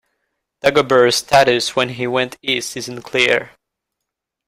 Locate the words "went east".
2.07-2.75